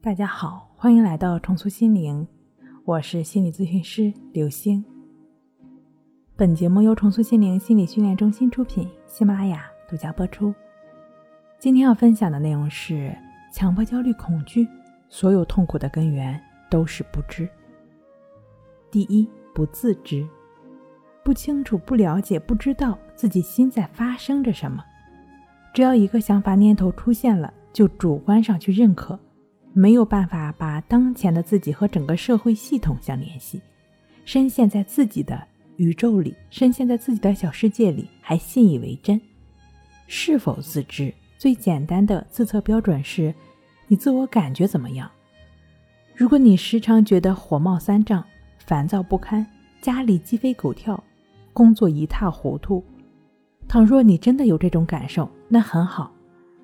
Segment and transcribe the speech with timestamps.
[0.00, 2.26] 大家好，欢迎来到重塑心灵，
[2.84, 4.84] 我是心理咨询师刘星。
[6.36, 10.54] 本节目由重塑心灵心理训练中心出品，喜马拉雅独家播出。
[11.58, 13.12] 今天要分享的内容是：
[13.52, 14.68] 强迫焦虑恐惧，
[15.08, 16.40] 所有痛苦的根源
[16.70, 17.48] 都是不知。
[18.90, 20.24] 第一，不自知，
[21.24, 24.84] 不清楚、不了解、不知道自己心在发生着什么。
[25.74, 29.18] 只要一个想法念头出现了，就主观上去认可。
[29.78, 33.60] 没有办法把当前的自己和整个社会系统相联系，
[34.24, 35.46] 深陷在自己的
[35.76, 39.20] 宇宙里，深陷在自己的小世界里，还信以为真。
[40.06, 41.12] 是否自知？
[41.36, 43.34] 最简单的自测标准是：
[43.86, 45.10] 你自我感觉怎么样？
[46.14, 48.24] 如果你时常觉得火冒三丈、
[48.56, 49.46] 烦躁不堪、
[49.82, 51.04] 家里鸡飞狗跳、
[51.52, 52.82] 工作一塌糊涂，
[53.68, 56.10] 倘若你真的有这种感受，那很好，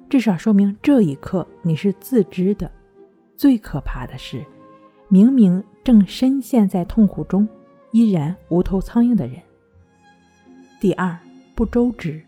[0.08, 2.70] 至少说明这一刻你是自知的。
[3.36, 4.44] 最可怕的是，
[5.08, 7.48] 明明正深陷在痛苦中，
[7.90, 9.40] 依然无头苍蝇的人。
[10.80, 11.18] 第二，
[11.54, 12.22] 不周知。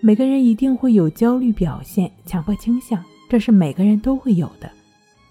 [0.00, 4.70] 每个人一定会有焦虑表现、强迫倾向，这是每个人都会有的。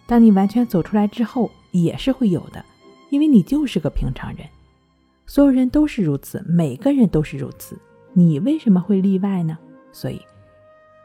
[0.08, 2.64] 当你完全走出来之后，也是会有的，
[3.10, 4.48] 因为你就是个平常人，
[5.26, 7.78] 所有人都是如此，每个人都是如此，
[8.14, 9.58] 你为什么会例外呢？
[9.92, 10.20] 所以，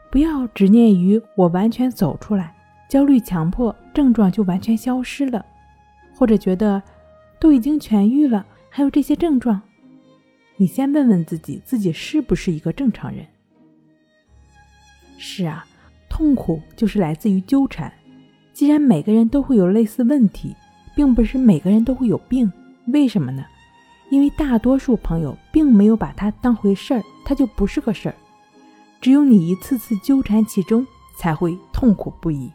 [0.09, 2.55] 不要执念于我完全走出来。
[2.91, 5.45] 焦虑、强迫症状就完全消失了，
[6.13, 6.83] 或者觉得
[7.39, 9.61] 都已经痊愈了，还有这些症状，
[10.57, 13.25] 你先问问自己，自己是不是一个正常人？
[15.17, 15.65] 是啊，
[16.09, 17.89] 痛苦就是来自于纠缠。
[18.51, 20.53] 既然每个人都会有类似问题，
[20.93, 22.51] 并不是每个人都会有病，
[22.87, 23.45] 为什么呢？
[24.09, 28.15] 因为大多数朋友并没有把它当回事儿，它就不是个事儿。
[28.99, 30.85] 只有你一次次纠缠其中，
[31.17, 32.51] 才会痛苦不已。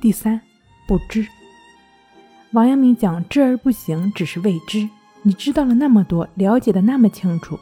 [0.00, 0.40] 第三，
[0.86, 1.26] 不知。
[2.52, 4.88] 王阳明讲：“知而不行，只是未知。”
[5.22, 7.58] 你知道了那么多，了解的那么清楚，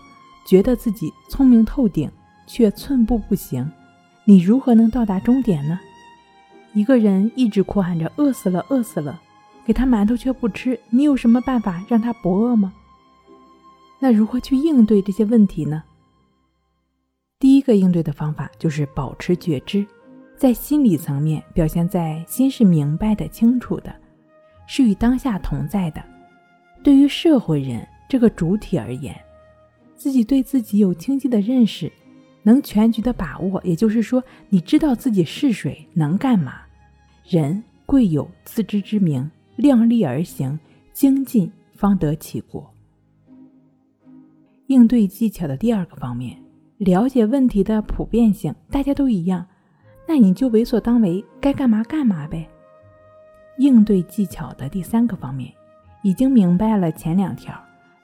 [0.46, 2.10] 觉得自己聪明透顶，
[2.46, 3.70] 却寸步不行，
[4.26, 5.80] 你如何能到达终点呢？
[6.74, 9.22] 一个人一直哭喊着“饿死了，饿死了”，
[9.64, 12.74] 给他馒头却不吃，你有什么办法让他不饿吗？
[13.98, 15.84] 那如何去应对这些问题呢？
[17.38, 19.86] 第一个应对的方法就是保持觉知。
[20.36, 23.94] 在心理层面表现在心是明白的、清楚的，
[24.66, 26.04] 是与当下同在的。
[26.82, 29.18] 对于社会人这个主体而言，
[29.96, 31.90] 自己对自己有清晰的认识，
[32.42, 36.54] 能全局的把握，也就是说，你知道自己是谁，能干嘛。
[37.26, 40.58] 人贵有自知之明，量力而行，
[40.92, 42.70] 精进方得其果。
[44.66, 46.36] 应对技巧的第二个方面，
[46.78, 49.46] 了解问题的普遍性，大家都一样。
[50.06, 52.48] 那你就为所当为，该干嘛干嘛呗。
[53.58, 55.52] 应对技巧的第三个方面，
[56.02, 57.54] 已经明白了前两条，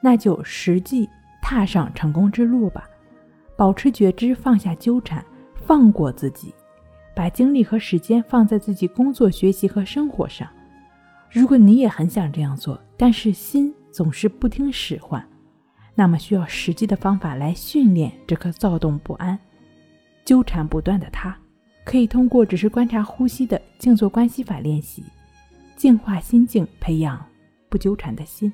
[0.00, 1.08] 那就实际
[1.42, 2.88] 踏上成功之路吧。
[3.56, 5.24] 保持觉知，放下纠缠，
[5.54, 6.54] 放过自己，
[7.14, 10.48] 把精力和时间放在自己工作、学习和生活上。
[11.30, 15.22] 如果你也很想这样做，但是心总是不听使唤，
[15.94, 19.38] 那么需要实际的方法来训练这颗躁动不安、
[20.24, 21.36] 纠缠不断的他。
[21.90, 25.02] 可以通过只是观察呼吸的静坐观息法练习，
[25.74, 27.20] 净化心境，培养
[27.68, 28.52] 不纠缠的心。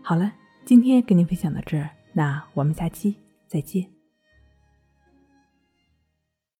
[0.00, 0.32] 好了，
[0.64, 3.16] 今天跟您分享到这儿，那我们下期
[3.48, 3.95] 再见。